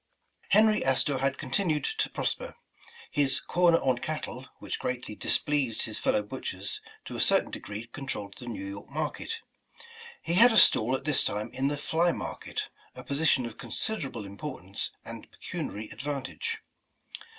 Henry 0.49 0.83
Astor 0.83 1.19
had 1.19 1.37
continued 1.37 1.83
to 1.83 2.09
prosper. 2.09 2.55
His 3.11 3.39
''corner 3.55 3.77
on 3.77 3.99
cattle, 3.99 4.47
''which 4.57 4.79
greatly 4.79 5.13
displeased 5.13 5.83
his 5.83 5.99
fellow 5.99 6.23
butchers, 6.23 6.81
to 7.05 7.15
a 7.15 7.21
certain 7.21 7.51
degree 7.51 7.85
controlled 7.85 8.35
the 8.39 8.47
New 8.47 8.65
York 8.65 8.89
market. 8.89 9.41
He 10.23 10.33
had 10.33 10.51
a 10.51 10.57
stall 10.57 10.95
at 10.95 11.05
this 11.05 11.23
time 11.23 11.51
in 11.53 11.67
the 11.67 11.77
Fly 11.77 12.11
Market, 12.13 12.69
a 12.95 13.03
position 13.03 13.45
of 13.45 13.59
considerable 13.59 14.25
importance 14.25 14.89
and 15.05 15.29
pecuniary 15.29 15.89
advantage. 15.89 16.61